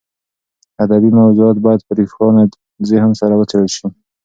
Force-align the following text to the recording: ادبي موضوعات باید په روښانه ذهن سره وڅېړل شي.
ادبي 0.83 1.09
موضوعات 1.19 1.57
باید 1.65 1.81
په 1.87 1.93
روښانه 1.99 2.43
ذهن 2.89 3.11
سره 3.19 3.33
وڅېړل 3.35 3.69
شي. 3.75 3.87